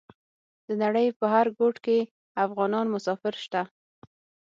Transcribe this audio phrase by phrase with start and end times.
[0.67, 1.97] د نړۍ په هر ګوټ کې
[2.45, 3.61] افغانان مسافر شته.